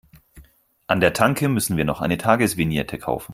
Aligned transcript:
An 0.87 0.99
der 0.99 1.13
Tanke 1.13 1.47
müssen 1.47 1.77
wir 1.77 1.85
noch 1.85 2.01
eine 2.01 2.17
Tagesvignette 2.17 2.97
kaufen. 2.97 3.29